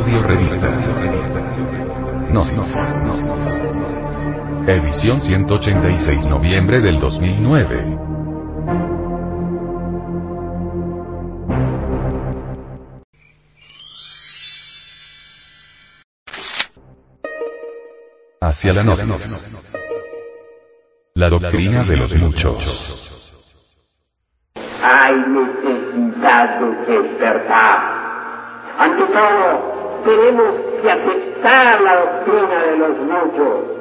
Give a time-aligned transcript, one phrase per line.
[0.00, 0.66] Audio Revista.
[2.32, 2.74] Nos, nos,
[4.66, 7.98] Edición 186 noviembre del 2009.
[18.40, 19.04] Hacia la noche.
[21.12, 22.64] La doctrina de los muchos.
[24.82, 28.00] Hay necesidad de despertar.
[28.78, 33.80] Ante todo, tenemos que aceptar la doctrina de los muchos.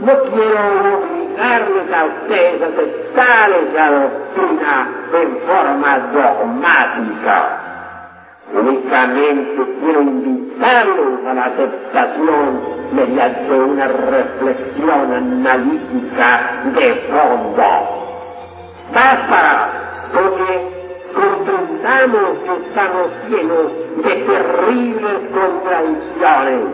[0.00, 7.58] No quiero obligarles a ustedes a aceptar esa doctrina en forma dogmática.
[8.52, 12.60] Únicamente quiero invitarlos a la aceptación
[12.92, 18.02] mediante una reflexión analítica de fondo.
[18.92, 19.70] Basta
[20.12, 20.82] porque
[21.14, 23.72] comprendamos que estamos llenos
[24.04, 24.24] de
[24.82, 26.64] terribles contradicciones.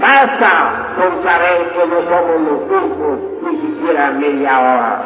[0.00, 5.02] Basta con saber que no somos los mismos ni siquiera media hora.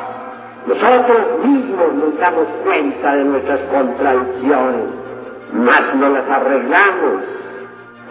[0.66, 4.86] Nosotros mismos nos damos cuenta de nuestras contradicciones,
[5.52, 7.24] mas no las arreglamos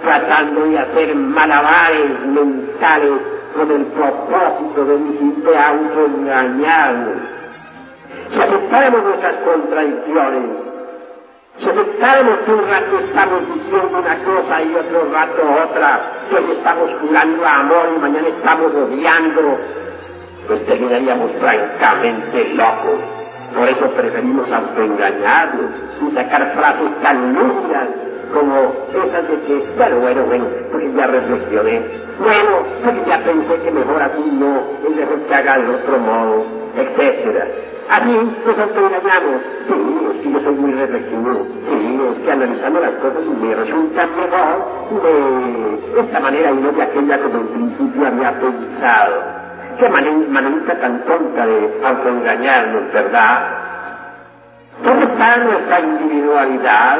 [0.02, 3.22] tratando de hacer malabares mentales
[3.56, 7.34] con el propósito de, de autoengañarnos
[8.30, 10.58] si aceptáramos nuestras contradicciones,
[11.58, 16.52] si aceptáramos que un rato estamos diciendo una cosa y otro rato otra, que hoy
[16.52, 19.60] estamos jugando a amor y mañana estamos odiando,
[20.48, 23.00] pues terminaríamos francamente locos.
[23.56, 25.70] Por eso preferimos autoengañarnos
[26.02, 27.88] y sacar frases tan lúcidas
[28.34, 31.82] como esas de que, bueno, bueno, bueno, porque ya reflexioné,
[32.18, 36.46] bueno, porque ya pensé que mejor así no, es mejor que haga de otro modo,
[36.76, 37.48] etcétera.
[37.90, 38.12] Así
[38.46, 39.42] nos autoengañamos.
[39.68, 39.74] Sí,
[40.16, 41.48] es que yo soy muy reflexivo.
[41.70, 45.04] Sí, es que analizando las cosas me resulta mejor
[45.94, 49.24] de esta manera y no de aquella como en principio había pensado.
[49.80, 53.48] Qué manita tan tonta de autoengañarnos, ¿verdad?
[54.84, 57.00] ¿Dónde está nuestra individualidad?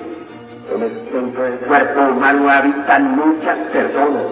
[0.75, 4.25] en el centro del cuerpo humano habitan muchas personas.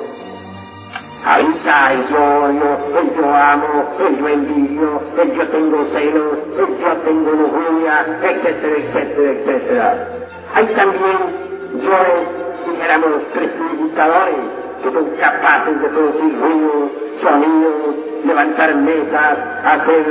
[1.26, 6.78] Habita el yo, yo, el yo amo, el yo envidio, el yo tengo celos, el
[6.80, 10.08] yo tengo lujuria, etcétera, etcétera, etcétera.
[10.56, 11.18] Hay también
[11.76, 14.36] yoes, dijéramos, precipitadores,
[14.82, 17.96] que son capaces de producir ruidos, sonidos,
[18.26, 20.06] levantar mesas, hacer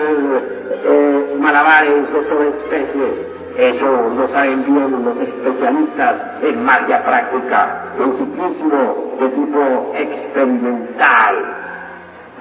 [0.85, 3.38] eh, malabares de toda especie.
[3.59, 11.35] Eso lo saben bien los especialistas en magia práctica, en ciclismo de tipo experimental.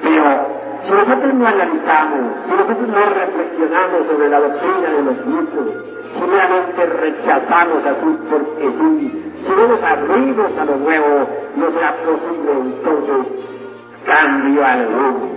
[0.04, 0.24] Pero
[0.84, 5.74] si nosotros no analizamos, si nosotros no reflexionamos sobre la doctrina de los muchos,
[6.14, 11.94] si realmente rechazamos así porque sí, si no nos abrimos a lo nuevo, no será
[11.94, 13.44] posible entonces
[14.06, 15.37] cambio alguno.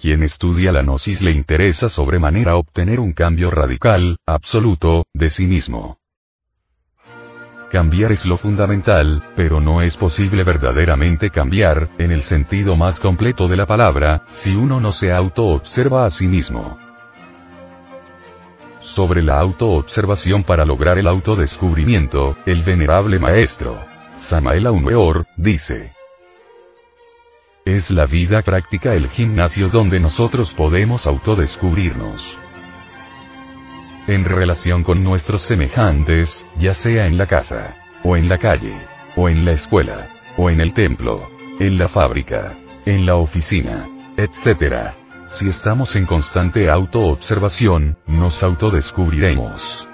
[0.00, 5.98] Quien estudia la gnosis le interesa sobremanera obtener un cambio radical, absoluto, de sí mismo.
[7.72, 13.48] Cambiar es lo fundamental, pero no es posible verdaderamente cambiar, en el sentido más completo
[13.48, 16.78] de la palabra, si uno no se autoobserva a sí mismo.
[18.78, 23.84] Sobre la autoobservación para lograr el autodescubrimiento, el venerable maestro,
[24.14, 25.97] Samael Aumeor, dice,
[27.76, 32.36] es la vida práctica el gimnasio donde nosotros podemos autodescubrirnos.
[34.06, 38.74] En relación con nuestros semejantes, ya sea en la casa, o en la calle,
[39.16, 40.06] o en la escuela,
[40.38, 41.28] o en el templo,
[41.60, 42.54] en la fábrica,
[42.86, 43.86] en la oficina,
[44.16, 44.94] etc.
[45.28, 49.87] Si estamos en constante autoobservación, nos autodescubriremos.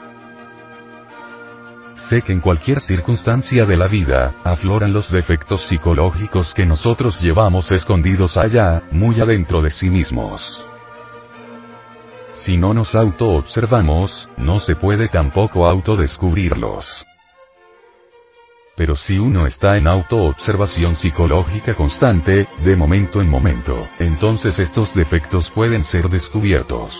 [2.05, 7.73] Sé que en cualquier circunstancia de la vida, afloran los defectos psicológicos que nosotros llevamos
[7.73, 10.67] escondidos allá, muy adentro de sí mismos.
[12.33, 17.07] Si no nos auto-observamos, no se puede tampoco autodescubrirlos.
[18.77, 25.51] Pero si uno está en auto-observación psicológica constante, de momento en momento, entonces estos defectos
[25.51, 26.99] pueden ser descubiertos.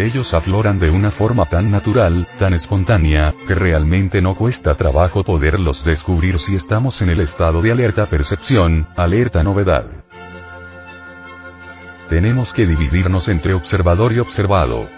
[0.00, 5.84] Ellos afloran de una forma tan natural, tan espontánea, que realmente no cuesta trabajo poderlos
[5.84, 9.84] descubrir si estamos en el estado de alerta percepción, alerta novedad.
[12.08, 14.88] Tenemos que dividirnos entre observador y observado.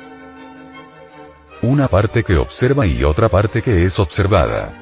[1.62, 4.81] Una parte que observa y otra parte que es observada.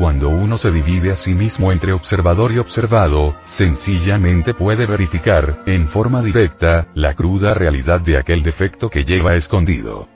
[0.00, 5.88] Cuando uno se divide a sí mismo entre observador y observado, sencillamente puede verificar, en
[5.88, 10.08] forma directa, la cruda realidad de aquel defecto que lleva escondido.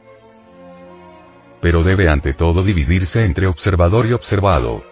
[1.60, 4.82] Pero debe ante todo dividirse entre observador y observado.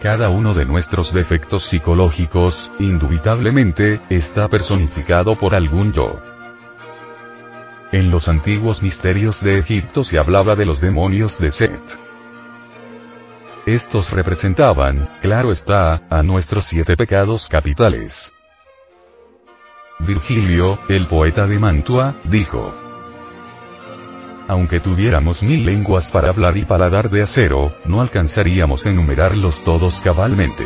[0.00, 6.18] Cada uno de nuestros defectos psicológicos, indubitablemente, está personificado por algún yo.
[7.92, 12.07] En los antiguos misterios de Egipto se hablaba de los demonios de Set.
[13.68, 18.32] Estos representaban, claro está, a nuestros siete pecados capitales.
[19.98, 22.72] Virgilio, el poeta de Mantua, dijo,
[24.48, 30.64] aunque tuviéramos mil lenguas para hablar y paladar de acero, no alcanzaríamos enumerarlos todos cabalmente.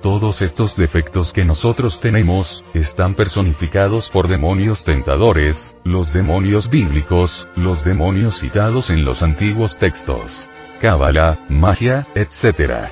[0.00, 7.84] Todos estos defectos que nosotros tenemos, están personificados por demonios tentadores, los demonios bíblicos, los
[7.84, 10.40] demonios citados en los antiguos textos
[10.80, 12.90] cábala, magia, etc.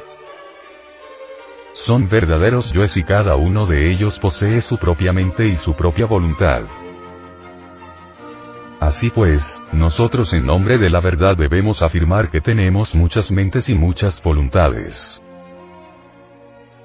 [1.72, 6.06] Son verdaderos yoes y cada uno de ellos posee su propia mente y su propia
[6.06, 6.62] voluntad.
[8.78, 13.74] Así pues, nosotros en nombre de la verdad debemos afirmar que tenemos muchas mentes y
[13.74, 15.20] muchas voluntades.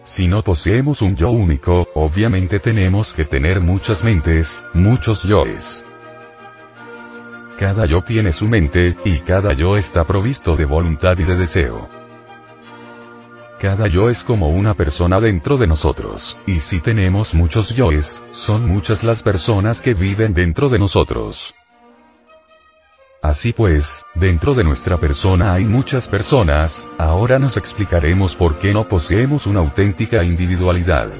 [0.03, 5.85] Si no poseemos un yo único, obviamente tenemos que tener muchas mentes, muchos yoes.
[7.63, 11.87] Cada yo tiene su mente, y cada yo está provisto de voluntad y de deseo.
[13.57, 18.67] Cada yo es como una persona dentro de nosotros, y si tenemos muchos yoes, son
[18.67, 21.55] muchas las personas que viven dentro de nosotros.
[23.21, 28.89] Así pues, dentro de nuestra persona hay muchas personas, ahora nos explicaremos por qué no
[28.89, 31.13] poseemos una auténtica individualidad.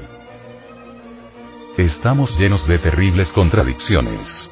[1.78, 4.50] Estamos llenos de terribles contradicciones.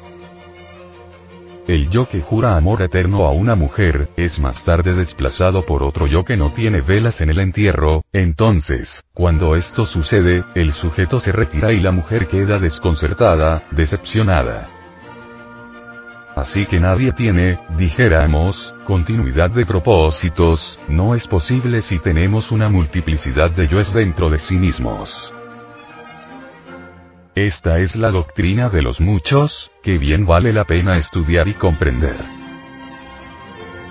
[1.65, 6.07] El yo que jura amor eterno a una mujer, es más tarde desplazado por otro
[6.07, 11.31] yo que no tiene velas en el entierro, entonces, cuando esto sucede, el sujeto se
[11.31, 14.69] retira y la mujer queda desconcertada, decepcionada.
[16.35, 23.51] Así que nadie tiene, dijéramos, continuidad de propósitos, no es posible si tenemos una multiplicidad
[23.51, 25.33] de yoes dentro de sí mismos.
[27.35, 32.15] Esta es la doctrina de los muchos, que bien vale la pena estudiar y comprender.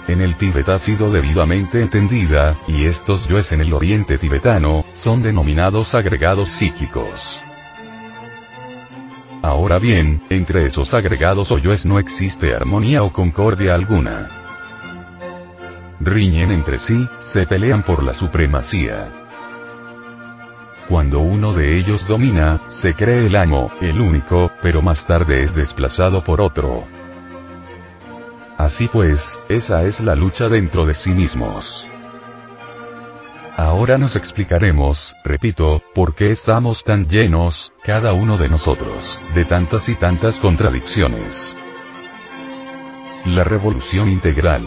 [0.07, 5.25] En el Tíbet ha sido debidamente entendida, y estos yoes en el oriente tibetano, son
[5.25, 7.27] denominados agregados psíquicos.
[9.43, 14.29] Ahora bien, entre esos agregados o yoes no existe armonía o concordia alguna.
[15.99, 19.22] Riñen entre sí, se pelean por la supremacía.
[20.89, 25.55] Cuando uno de ellos domina, se cree el amo, el único, pero más tarde es
[25.55, 26.85] desplazado por otro.
[28.59, 31.89] Así pues, esa es la lucha dentro de sí mismos.
[33.57, 39.89] Ahora nos explicaremos, repito, por qué estamos tan llenos, cada uno de nosotros, de tantas
[39.89, 41.55] y tantas contradicciones.
[43.27, 44.63] La revolución integral.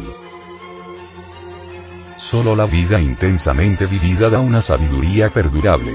[2.36, 5.94] Solo la vida intensamente vivida da una sabiduría perdurable.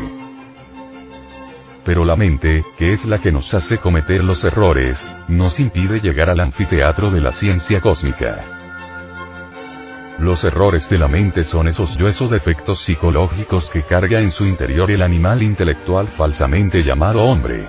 [1.84, 6.30] Pero la mente, que es la que nos hace cometer los errores, nos impide llegar
[6.30, 8.42] al anfiteatro de la ciencia cósmica.
[10.18, 14.90] Los errores de la mente son esos o defectos psicológicos que carga en su interior
[14.90, 17.68] el animal intelectual falsamente llamado hombre.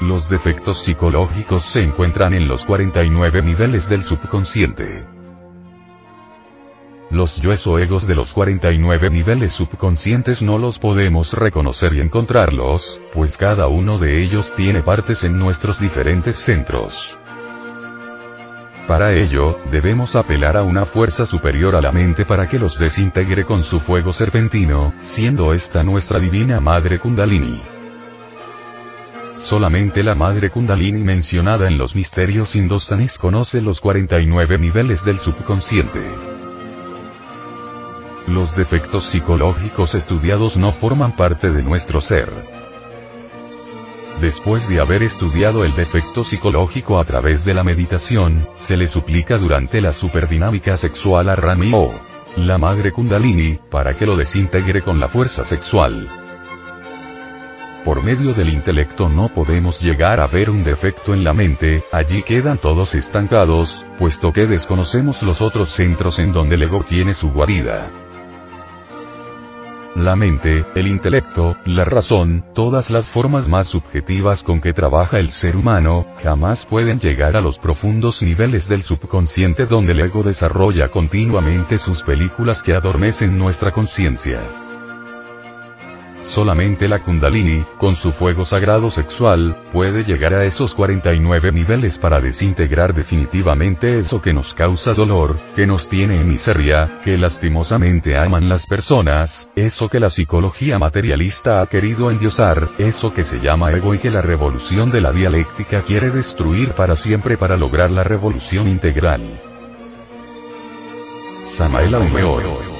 [0.00, 5.15] Los defectos psicológicos se encuentran en los 49 niveles del subconsciente.
[7.10, 13.00] Los yoes o egos de los 49 niveles subconscientes no los podemos reconocer y encontrarlos,
[13.14, 17.16] pues cada uno de ellos tiene partes en nuestros diferentes centros.
[18.88, 23.44] Para ello, debemos apelar a una fuerza superior a la mente para que los desintegre
[23.44, 27.62] con su fuego serpentino, siendo esta nuestra divina madre Kundalini.
[29.36, 36.35] Solamente la madre Kundalini mencionada en los misterios indostanes conoce los 49 niveles del subconsciente.
[38.26, 42.32] Los defectos psicológicos estudiados no forman parte de nuestro ser.
[44.20, 49.36] Después de haber estudiado el defecto psicológico a través de la meditación, se le suplica
[49.36, 51.92] durante la superdinámica sexual a Rami o
[52.36, 56.08] la madre Kundalini, para que lo desintegre con la fuerza sexual.
[57.84, 62.24] Por medio del intelecto no podemos llegar a ver un defecto en la mente, allí
[62.24, 67.30] quedan todos estancados, puesto que desconocemos los otros centros en donde el ego tiene su
[67.30, 68.05] guarida.
[69.96, 75.30] La mente, el intelecto, la razón, todas las formas más subjetivas con que trabaja el
[75.30, 80.88] ser humano, jamás pueden llegar a los profundos niveles del subconsciente donde el ego desarrolla
[80.90, 84.65] continuamente sus películas que adormecen nuestra conciencia.
[86.26, 92.20] Solamente la kundalini, con su fuego sagrado sexual, puede llegar a esos 49 niveles para
[92.20, 98.48] desintegrar definitivamente eso que nos causa dolor, que nos tiene en miseria, que lastimosamente aman
[98.48, 103.94] las personas, eso que la psicología materialista ha querido endiosar, eso que se llama ego
[103.94, 108.66] y que la revolución de la dialéctica quiere destruir para siempre para lograr la revolución
[108.66, 109.40] integral.
[111.44, 112.75] Samael Aumeor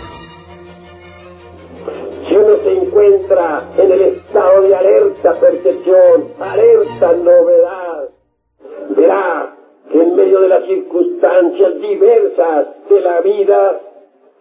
[3.07, 8.09] encuentra en el estado de alerta percepción, alerta novedad,
[8.91, 9.57] verá
[9.91, 13.81] que en medio de las circunstancias diversas de la vida,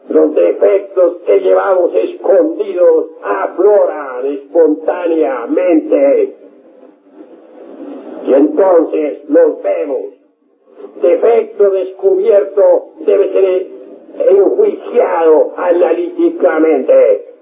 [0.10, 6.36] los defectos que llevamos escondidos afloran espontáneamente.
[8.28, 10.02] Y entonces los vemos.
[11.02, 13.68] Defecto descubierto debe ser
[14.28, 17.35] enjuiciado analíticamente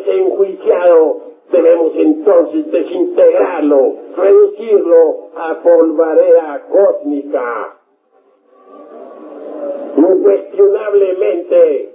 [0.00, 7.76] vez enjuiciado, debemos entonces desintegrarlo, reducirlo a polvareda cósmica.
[9.96, 11.94] Incuestionablemente,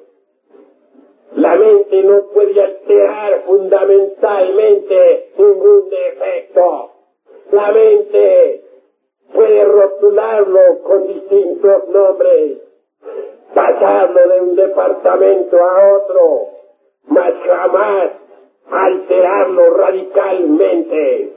[1.35, 6.91] la mente no puede alterar fundamentalmente ningún defecto.
[7.51, 8.61] La mente
[9.33, 12.57] puede rotularlo con distintos nombres,
[13.53, 16.54] pasarlo de un departamento a otro,
[17.07, 18.11] mas jamás
[18.71, 21.33] alterarlo radicalmente.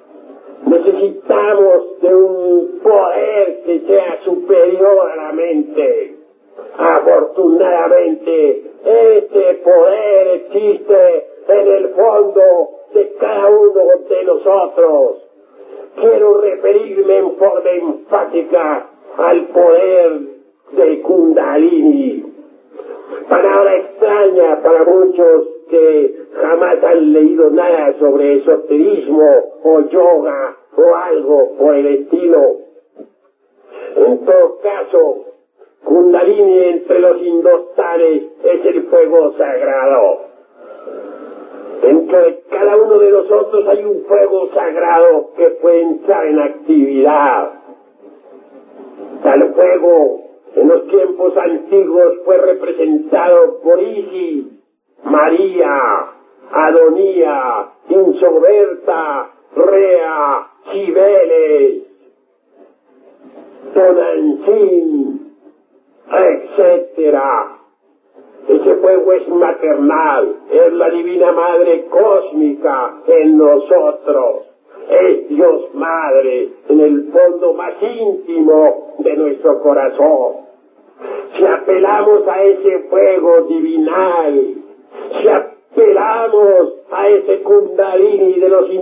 [0.66, 6.16] Necesitamos de un poder que sea superior a la mente.
[6.76, 12.42] Afortunadamente, este poder existe en el fondo
[12.92, 15.24] de cada uno de nosotros.
[15.96, 20.20] Quiero referirme en forma enfática al poder
[20.72, 22.24] de Kundalini.
[23.28, 29.60] Palabra extraña para muchos que jamás han leído nada sobre esoterismo
[30.76, 32.56] o algo por el estilo.
[33.96, 35.24] En todo caso,
[35.84, 40.28] Kundalini entre los indostanes es el fuego sagrado.
[41.82, 47.52] Dentro de cada uno de nosotros hay un fuego sagrado que puede entrar en actividad.
[49.22, 54.46] Tal fuego en los tiempos antiguos fue representado por Isis,
[55.04, 55.70] María,
[56.50, 61.82] Adonía, Insoberta, Rea, Cibeles,
[63.74, 65.34] Tonantzin,
[66.10, 67.20] etc.
[68.48, 74.48] Ese fuego es maternal, es la divina madre cósmica en nosotros.
[74.88, 80.48] Es Dios Madre en el fondo más íntimo de nuestro corazón.
[81.36, 84.54] Si apelamos a ese fuego divinal,
[85.20, 88.72] si apelamos a ese kundalini de los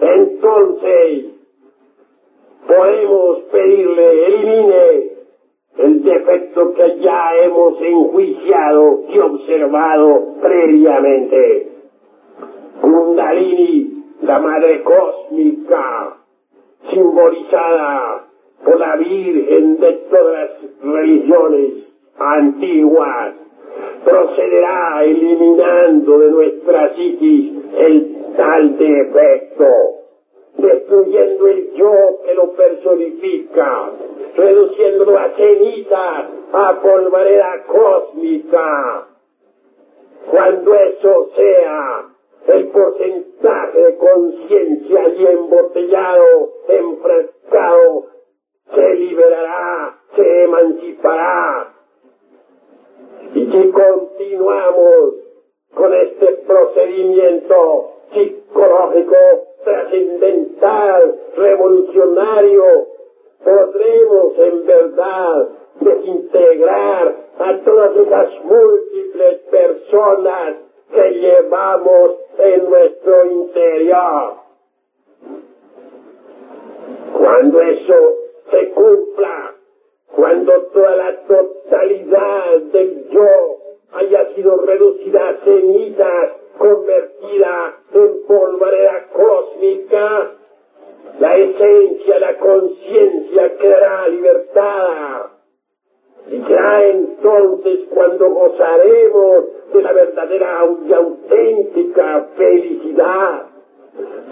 [0.00, 1.24] entonces
[2.66, 5.16] podemos pedirle elimine
[5.78, 11.72] el defecto que ya hemos enjuiciado y observado previamente.
[12.80, 16.16] Kundalini, la madre cósmica,
[16.90, 18.26] simbolizada
[18.64, 21.72] por la Virgen de todas las religiones
[22.18, 23.34] antiguas,
[24.04, 29.66] procederá eliminando de nuestra psiquis el tal defecto,
[30.56, 31.92] destruyendo el yo
[32.24, 33.90] que lo personifica,
[34.36, 39.08] reduciéndolo a ceniza, a polvareda cósmica.
[40.30, 42.04] Cuando eso sea,
[42.48, 48.06] el porcentaje de conciencia y embotellado, enfrascado,
[48.74, 51.72] se liberará, se emancipará,
[53.34, 55.14] y si continuamos
[55.74, 59.16] con este procedimiento, psicológico,
[59.64, 62.86] trascendental, revolucionario,
[63.44, 65.48] podremos en verdad
[65.80, 70.56] desintegrar a todas esas múltiples personas
[70.90, 74.34] que llevamos en nuestro interior.
[77.18, 78.15] Cuando eso
[102.36, 103.46] felicidad,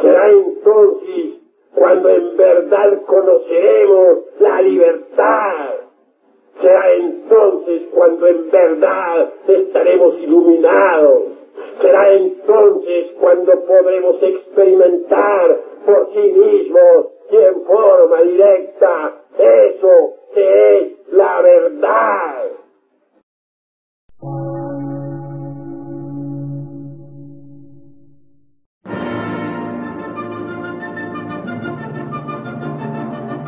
[0.01, 1.35] será entonces
[1.75, 5.71] cuando en verdad conoceremos la libertad.
[6.61, 11.23] Será entonces cuando en verdad estaremos iluminados.
[11.81, 21.13] Será entonces cuando podremos experimentar por sí mismos y en forma directa eso que es
[21.13, 22.44] la verdad.